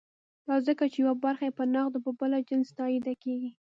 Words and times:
دا 0.47 0.55
ځکه 0.67 0.83
چې 0.91 0.97
یوه 1.03 1.13
برخه 1.25 1.43
یې 1.47 1.57
په 1.59 1.63
نغدو 1.73 1.99
او 2.05 2.11
بله 2.19 2.37
په 2.39 2.45
جنس 2.49 2.67
تادیه 2.77 3.15
کېږي. 3.23 3.51